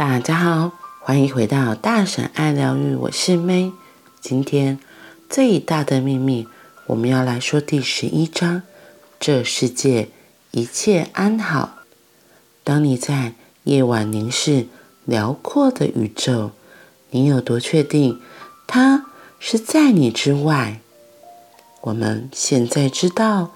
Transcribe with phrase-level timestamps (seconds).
[0.00, 3.70] 大家好，欢迎回到大婶爱疗愈，我是 May。
[4.18, 4.78] 今天
[5.28, 6.48] 最大的秘密，
[6.86, 8.62] 我们要来说第十一章：
[9.18, 10.08] 这世界
[10.52, 11.80] 一切安好。
[12.64, 14.68] 当你在夜晚凝视
[15.04, 16.52] 辽阔的宇宙，
[17.10, 18.22] 你有多确定
[18.66, 19.04] 它
[19.38, 20.80] 是在你之外？
[21.82, 23.50] 我们现在知道，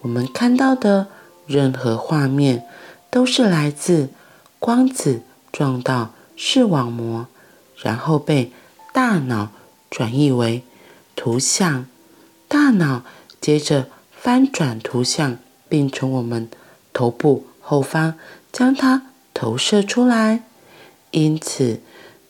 [0.00, 1.08] 我们看到的
[1.46, 2.64] 任何画面
[3.10, 4.08] 都是来自
[4.58, 5.24] 光子。
[5.52, 7.26] 撞到视网膜，
[7.76, 8.52] 然后被
[8.92, 9.50] 大脑
[9.90, 10.62] 转译为
[11.14, 11.86] 图像。
[12.48, 13.02] 大脑
[13.40, 16.50] 接着翻转图像，并从我们
[16.92, 18.14] 头部后方
[18.50, 20.42] 将它投射出来。
[21.12, 21.80] 因此，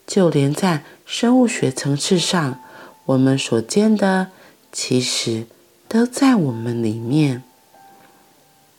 [0.06, 2.60] 就连在生物学层次上，
[3.06, 4.28] 我们所见的
[4.72, 5.46] 其实
[5.88, 7.42] 都在我们里面。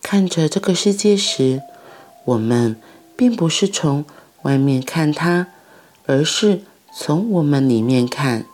[0.01, 1.61] 看着这个世界时，
[2.25, 2.79] 我们
[3.15, 4.05] 并不是从
[4.43, 5.47] 外面看它，
[6.05, 6.61] 而是
[6.93, 8.45] 从我们里面看。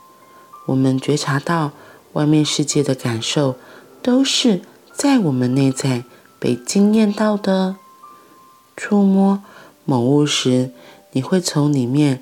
[0.67, 1.71] 我们觉察到
[2.13, 3.55] 外面世界的感受，
[4.01, 4.61] 都是
[4.93, 6.03] 在我们内在
[6.39, 7.77] 被惊艳到的。
[8.75, 9.41] 触摸
[9.85, 10.71] 某物时，
[11.11, 12.21] 你会从里面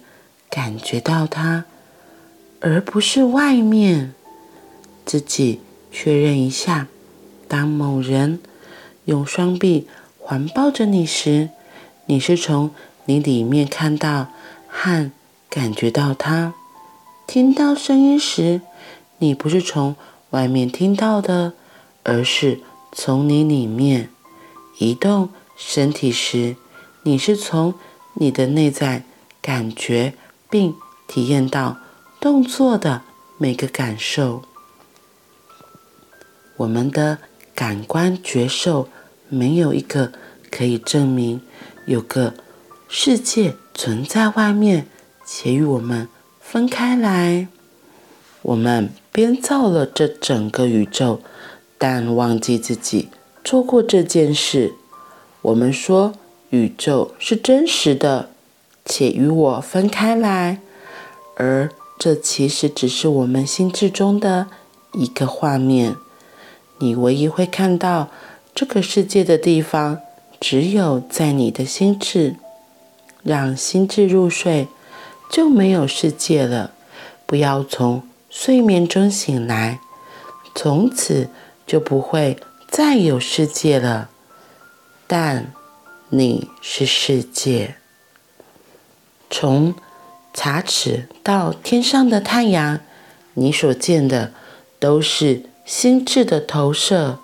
[0.50, 1.66] 感觉到它，
[2.60, 4.14] 而不是外面。
[5.06, 5.60] 自己
[5.92, 6.88] 确认一下：
[7.48, 8.40] 当某人
[9.06, 9.88] 用双臂
[10.20, 11.50] 环抱着你时，
[12.06, 12.72] 你是从
[13.08, 14.28] 你里面看到
[14.68, 15.12] 和
[15.50, 16.56] 感觉到它，
[17.28, 18.62] 听到声音时，
[19.20, 19.96] 你不是从
[20.32, 21.54] 外面听到的，
[22.04, 22.62] 而是
[22.92, 24.10] 从你里面
[24.80, 26.56] 移动身体时，
[27.04, 27.76] 你是从
[28.16, 29.04] 你的内在
[29.40, 30.16] 感觉
[30.50, 30.74] 并
[31.08, 31.78] 体验到
[32.20, 33.04] 动作的
[33.38, 34.42] 每个感受。
[36.58, 37.20] 我们的
[37.54, 38.90] 感官觉受
[39.30, 40.12] 没有一个
[40.50, 41.40] 可以证明
[41.86, 42.34] 有个。
[42.88, 44.88] 世界存在外面，
[45.26, 46.08] 且与我们
[46.40, 47.48] 分开来。
[48.44, 51.20] 我们编造了这整个宇宙，
[51.78, 53.10] 但忘记自己
[53.44, 54.76] 做过这件事。
[55.42, 56.14] 我们说
[56.52, 58.30] 宇宙是真实的，
[58.86, 60.62] 且与我分开来，
[61.38, 64.48] 而这其实只是我们心智中的
[64.94, 65.96] 一个画面。
[66.80, 68.10] 你唯一会看到
[68.54, 70.00] 这个世界的地方，
[70.40, 72.36] 只有在你的心智。
[73.26, 74.68] 让心智入睡，
[75.32, 76.72] 就没有世界了。
[77.26, 79.80] 不要从睡眠中醒来，
[80.54, 81.30] 从此
[81.66, 82.38] 就不会
[82.70, 84.12] 再有世界了。
[85.08, 85.52] 但
[86.10, 87.78] 你是世界。
[89.32, 89.74] 从
[90.32, 92.80] 茶匙到天上的太阳，
[93.34, 94.34] 你所见的
[94.78, 97.18] 都是心智的投射。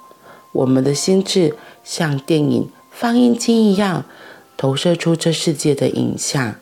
[0.54, 4.06] 我们的心智像电影放映机一样。
[4.62, 6.54] 投射出这世界的影像，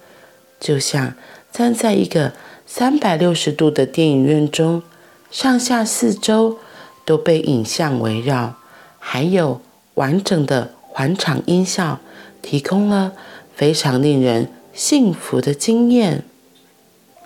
[0.58, 1.16] 就像
[1.52, 2.32] 站在一个
[2.66, 4.82] 三百六十度的电影院中，
[5.30, 6.60] 上下四周
[7.04, 8.56] 都被影像围绕，
[9.00, 9.60] 还有
[9.96, 12.00] 完整的环场音效，
[12.42, 13.12] 提供了
[13.54, 16.24] 非常令人幸福的经验。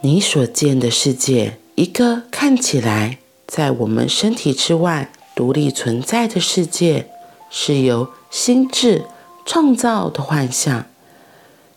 [0.02, 7.06] 你所见的世界，一个看起来在我们身体之外独立存在的世界，
[7.52, 9.04] 是由心智。
[9.46, 10.86] 创造的幻象，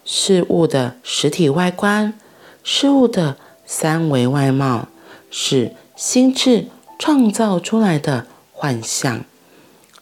[0.05, 2.15] 事物的实体外观，
[2.63, 4.89] 事物的三维外貌，
[5.31, 6.67] 是心智
[6.99, 9.25] 创造出来的幻象。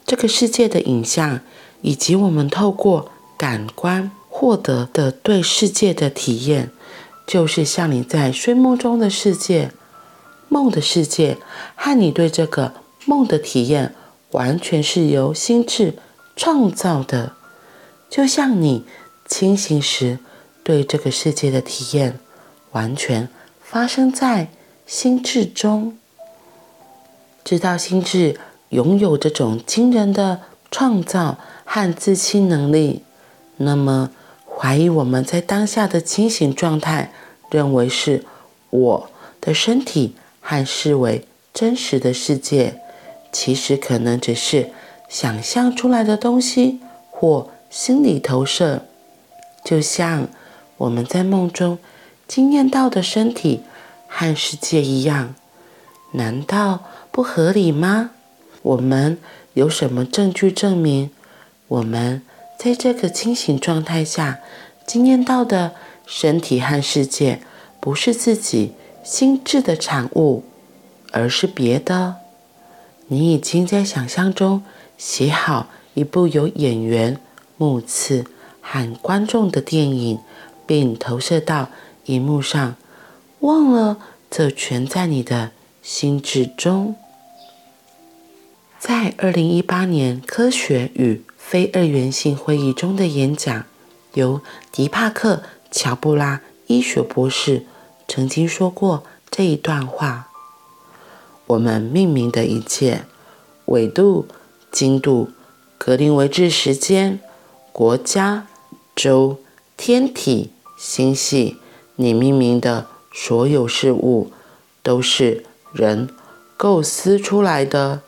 [0.05, 1.39] 这个世界的影像，
[1.81, 6.69] 以及我们透过感官获得的对世界的体验，
[7.25, 9.71] 就是像你在睡梦中的世界，
[10.47, 11.37] 梦的世界，
[11.75, 12.73] 和你对这个
[13.05, 13.95] 梦的体验，
[14.31, 15.95] 完全是由心智
[16.35, 17.33] 创造的。
[18.09, 18.85] 就像你
[19.27, 20.19] 清醒时
[20.63, 22.19] 对这个世界的体验，
[22.71, 23.27] 完全
[23.61, 24.49] 发生在
[24.85, 25.97] 心智中。
[27.43, 28.39] 知道心智
[28.69, 30.41] 拥有这种惊人的
[30.71, 33.03] 创造和自清能力，
[33.57, 34.11] 那么
[34.47, 37.11] 怀疑我们在当下的清醒状态，
[37.51, 38.23] 认为是
[38.69, 39.09] 我
[39.41, 42.81] 的身体和视为真实的世界，
[43.31, 44.69] 其实可能只是
[45.09, 46.79] 想象出来的东西
[47.11, 47.49] 或。
[47.69, 48.85] 心理投射，
[49.63, 50.27] 就像
[50.77, 51.77] 我们在梦中
[52.27, 53.61] 经验到的身体
[54.07, 55.35] 和世界一样，
[56.13, 58.11] 难道不合理吗？
[58.61, 59.17] 我们
[59.53, 61.11] 有什么证据证明
[61.67, 62.21] 我们
[62.57, 64.39] 在这个清醒状态下
[64.87, 65.73] 经验到的
[66.07, 67.41] 身体和世界
[67.79, 68.73] 不是自己
[69.03, 70.43] 心智的产物，
[71.11, 72.15] 而是别的？
[73.07, 74.63] 你已经在想象中
[74.97, 77.19] 写好一部由演员。
[77.57, 78.25] 目次
[78.61, 80.19] 和观众的电影，
[80.65, 81.69] 并投射到
[82.05, 82.75] 荧幕上，
[83.39, 83.97] 忘了
[84.29, 86.95] 这全在你的心智中。
[88.79, 93.65] 在二零一八年科学与非二元性会议中的演讲，
[94.13, 94.41] 由
[94.71, 95.35] 迪帕克·
[95.71, 97.65] 乔布拉医学博士
[98.07, 100.29] 曾经说过这一段话
[101.47, 103.05] ：“我们命名的一切，
[103.65, 104.27] 纬度、
[104.71, 105.29] 经度、
[105.77, 107.19] 格林维治时间、
[107.77, 108.47] 国家、
[108.95, 109.37] 州、
[109.75, 111.57] 天体、星系，
[111.97, 114.31] 你命名的所有事物，
[114.81, 115.43] 都是
[115.73, 116.09] 人
[116.55, 118.01] 构思出来的。”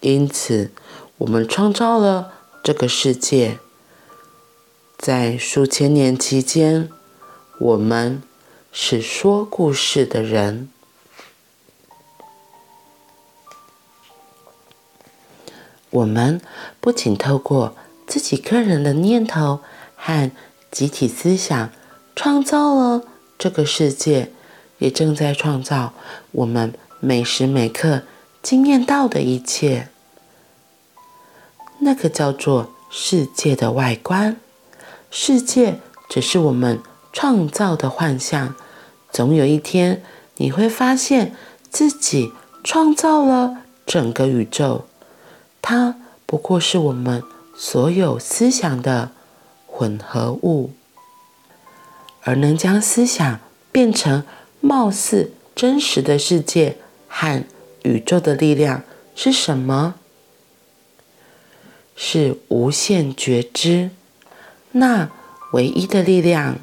[0.00, 0.70] 因此，
[1.16, 3.58] 我们创造了这个世界。
[4.98, 6.90] 在数千年期间，
[7.58, 8.22] 我们
[8.70, 10.68] 是说故事的人。
[15.88, 16.38] 我们
[16.82, 17.74] 不仅透过
[18.10, 19.60] 自己个人的念头
[19.94, 20.32] 和
[20.72, 21.70] 集体思想
[22.16, 23.04] 创造了
[23.38, 24.32] 这个世界，
[24.78, 25.92] 也正在创造
[26.32, 28.02] 我们每时每刻
[28.42, 29.90] 经验到的一切，
[31.78, 34.36] 那个叫做世界的外观。
[35.12, 35.78] 世界
[36.08, 36.80] 只是我们
[37.12, 38.56] 创造的幻象。
[39.12, 40.02] 总有一天，
[40.38, 41.36] 你会发现
[41.70, 42.32] 自己
[42.64, 44.86] 创造了整个宇宙。
[45.62, 45.94] 它
[46.26, 47.22] 不过是我们
[47.62, 49.12] 所有思想的
[49.66, 50.70] 混合物。
[52.22, 53.38] 而能将思想
[53.70, 54.24] 变成
[54.60, 57.44] 貌似真实的世界和
[57.82, 58.82] 宇宙的力量
[59.14, 59.96] 是什么？
[61.94, 63.90] 是无限觉知，
[64.72, 65.10] 那
[65.52, 66.60] 唯一的力量。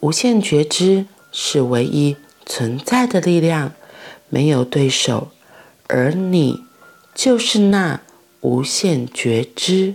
[0.00, 2.16] 无限觉知是唯一
[2.46, 3.72] 存在的力量，
[4.30, 5.28] 没有对手，
[5.88, 6.64] 而你
[7.14, 8.00] 就是那
[8.44, 9.94] 无限觉知。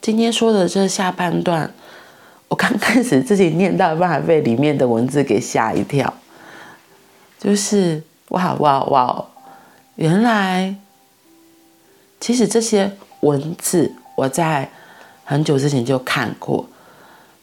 [0.00, 1.74] 今天说的这下半段，
[2.46, 6.14] 我刚开始自己念到一半，还被里面的文字给吓一跳。
[7.40, 9.26] 就是哇哇哇，
[9.96, 10.76] 原来
[12.20, 14.70] 其实这些文字我在
[15.24, 16.68] 很久之前就看过。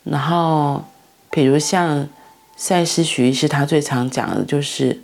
[0.06, 0.86] 然后，
[1.30, 2.08] 比如像
[2.56, 5.02] 赛斯许医师，他最常讲的就是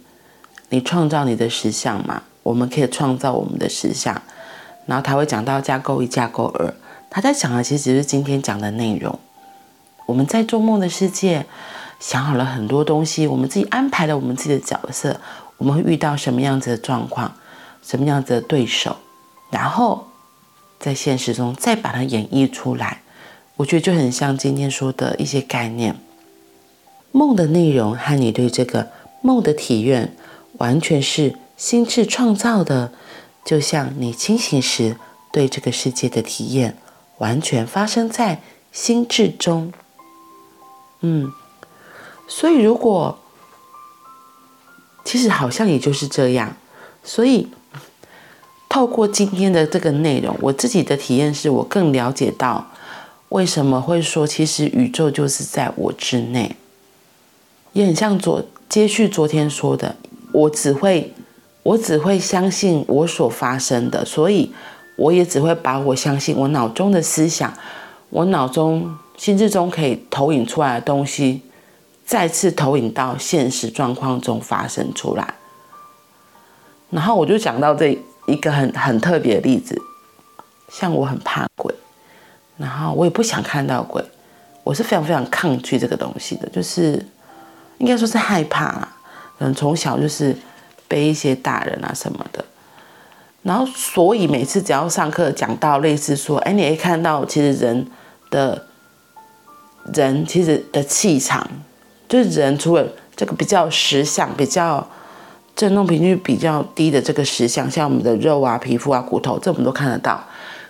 [0.69, 4.21] 你创造你的实相嘛，我们可以创造我们的实相。
[4.85, 6.73] 然后他会讲到架构一、架构二，
[7.09, 9.19] 他在讲的其实只是今天讲的内容。
[10.05, 11.45] 我们在做梦的世界。
[11.99, 15.19] 想好了很多东西，我们自己安排了我们自己的角色，
[15.57, 17.33] 我们会遇到什么样子的状况，
[17.81, 18.95] 什么样子的对手，
[19.49, 20.05] 然后
[20.79, 23.01] 在现实中再把它演绎出来。
[23.55, 25.95] 我觉得就很像今天说的一些概念，
[27.11, 28.87] 梦的内容和你对这个
[29.23, 30.15] 梦的体验，
[30.59, 32.93] 完全是心智创造的，
[33.43, 34.95] 就像你清醒时
[35.33, 36.77] 对这个世界的体验，
[37.17, 39.73] 完全发生在心智中。
[41.01, 41.33] 嗯。
[42.29, 43.17] 所以，如果
[45.05, 46.57] 其实好像也就是这样，
[47.01, 47.47] 所以
[48.67, 52.69] 透过今天的这个内容，我自己的体验是我更了解到
[53.29, 56.57] 为什么会说，其实宇宙就是在我之内，
[57.71, 59.95] 也很像昨接续昨天说的，
[60.33, 61.13] 我只会
[61.67, 64.49] 我只会相信我所发生的，所以
[64.95, 67.53] 我也只会把我相信我脑中的思想，
[68.09, 71.41] 我脑中心智中可以投影出来的东西。
[72.05, 75.33] 再次投影到现实状况中发生出来，
[76.89, 79.77] 然后我就讲到这一个很很特别的例子，
[80.69, 81.75] 像我很怕鬼，
[82.55, 84.01] 然后我也不想看到鬼，
[84.63, 87.05] 我是非常非常抗拒这个东西的，就是
[87.79, 88.95] 应该说是害怕啦，
[89.37, 90.33] 可能从小就是
[90.87, 92.45] 被一些大人啊什么的，
[93.43, 97.87] 然后所以每次只要上课讲到类似说，哎，你会看到其实人
[98.29, 98.67] 的，
[99.93, 101.47] 人其实的气场。
[102.09, 104.87] 就是人除了这个比较实相、比较
[105.57, 110.23] 振动频率比较低的这个实相，像我们的肉啊、皮肤啊、骨头，这我们都看得到。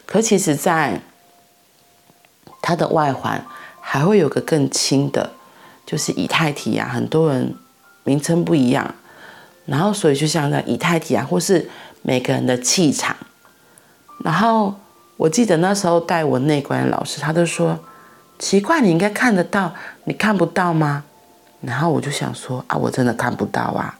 [0.07, 0.99] 可其实，在
[2.59, 3.45] 它的外环
[3.79, 5.29] 还会有个更轻的，
[5.85, 6.89] 就是以太体啊。
[6.91, 7.53] 很多人
[8.03, 8.95] 名称不一样，
[9.67, 11.69] 然后所以就像那以太体啊，或是
[12.01, 13.15] 每个人的气场。
[14.23, 14.73] 然后
[15.17, 17.77] 我记得那时候带我内观的老师，他都说
[18.39, 19.71] 奇怪，你应该看得到，
[20.05, 21.03] 你看不到吗？
[21.61, 23.99] 然后我就想说啊，我真的看不到啊。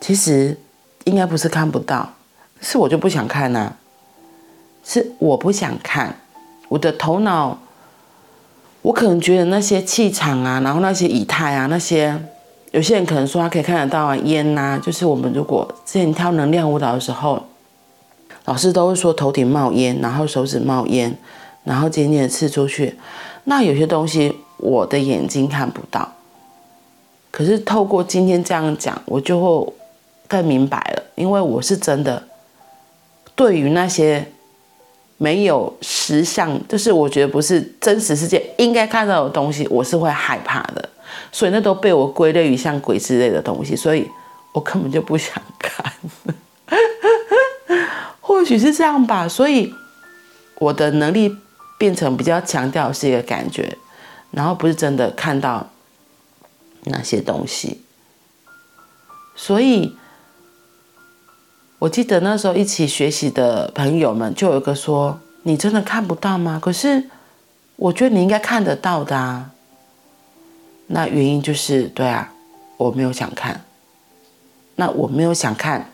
[0.00, 0.56] 其实
[1.04, 2.14] 应该不是看不到，
[2.60, 3.72] 是我就不想看呐、
[4.84, 6.20] 是我不想看，
[6.68, 7.58] 我的头脑，
[8.82, 12.16] 我可能觉得那些气场啊，然后那些以太啊，那些
[12.78, 17.42] 有些人可能说他可以看得到啊，烟呐、就是我们如果之前跳能量舞蹈的时候，
[18.44, 21.12] 老师都会说头顶冒烟，然后手指冒烟，
[21.64, 22.96] 然后尖尖的刺出去。
[23.42, 26.08] 那有些东西我的眼睛看不到，
[27.32, 29.72] 可是透过今天这样讲，我就会
[30.28, 32.22] 更明白了，因为我是真的
[33.34, 34.24] 对于那些
[35.16, 40.88] 没有实相，就是我觉得不是真实世界应该看到的东西，我是会害怕的。
[41.30, 44.08] 所以那都被我归类于像鬼之类的东西，所以
[44.52, 45.92] 我根本就不想看。
[48.20, 49.72] 或许是这样吧，所以
[50.58, 51.36] 我的能力
[51.78, 53.76] 变成比较强调是一个感觉，
[54.30, 55.68] 然后不是真的看到
[56.84, 57.82] 那些东西。
[59.34, 59.96] 所以
[61.78, 67.04] 我记得那时候一起学习的朋友们，就有一个说：“你真的看不到吗？”可是
[67.76, 69.50] 我觉得你应该看得到的啊。
[70.88, 72.32] 那原因就是，对啊，
[72.76, 73.64] 我没有想看。
[74.76, 75.90] 那我没有想看，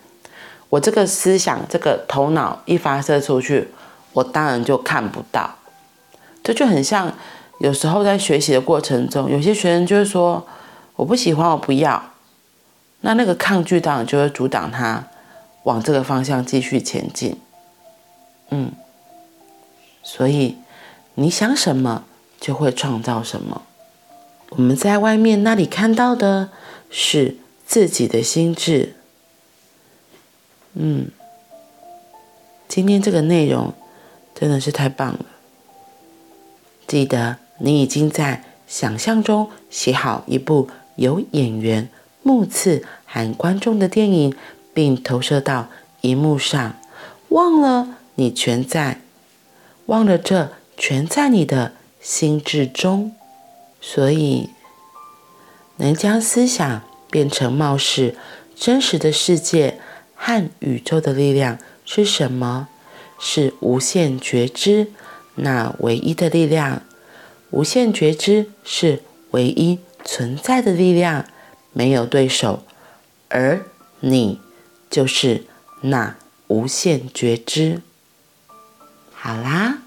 [0.68, 3.68] 我这个思想、这个头脑一发射出去，
[4.12, 5.56] 我当然就看不到。
[6.42, 7.12] 这就很像
[7.58, 10.46] 有时候在学习的过程中，有些学生就是说
[10.96, 12.10] 我不喜欢，我不要。
[13.00, 15.04] 那那个抗拒当然就会阻挡他
[15.64, 17.40] 往这个方向继续前进。
[18.50, 18.70] 嗯，
[20.02, 20.58] 所以
[21.14, 22.04] 你想什么，
[22.38, 23.62] 就会创造什么。
[24.56, 26.50] 我们在外面那里看到的
[26.88, 28.94] 是自己的心智。
[30.74, 31.08] 嗯，
[32.68, 33.74] 今天这个内容
[34.32, 35.26] 真的是太棒了。
[36.86, 41.88] 记得你已经在想象中写好一部有演员、
[42.22, 44.36] 目次和观众的电影，
[44.72, 45.68] 并投射到
[46.02, 46.76] 荧幕上，
[47.30, 49.00] 忘了你全在，
[49.86, 53.16] 忘了这全在你的心智中。
[53.86, 54.48] 所以，
[55.76, 58.16] 能将思想变成貌似
[58.56, 59.78] 真实的世界
[60.14, 62.68] 和宇宙的力量是什么？
[63.18, 64.88] 是无限觉知，
[65.34, 66.80] 那唯一的力量。
[67.50, 71.26] 无限觉知是唯一存在的力量，
[71.72, 72.64] 没有对手，
[73.28, 73.66] 而
[74.00, 74.40] 你
[74.88, 75.44] 就是
[75.82, 76.16] 那
[76.48, 77.82] 无限觉知。
[79.12, 79.78] 好啦，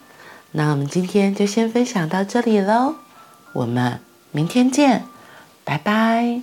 [0.52, 2.96] 那我们今天就先分享到这里喽。
[3.54, 4.00] 我们
[4.32, 5.06] 明天见，
[5.64, 6.42] 拜拜。